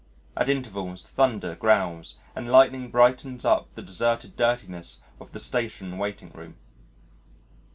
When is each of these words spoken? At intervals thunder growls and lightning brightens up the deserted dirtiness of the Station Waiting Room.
At 0.35 0.49
intervals 0.49 1.03
thunder 1.03 1.53
growls 1.55 2.15
and 2.35 2.51
lightning 2.51 2.89
brightens 2.89 3.45
up 3.45 3.67
the 3.75 3.83
deserted 3.83 4.35
dirtiness 4.35 5.01
of 5.19 5.31
the 5.31 5.39
Station 5.39 5.99
Waiting 5.99 6.31
Room. 6.31 6.55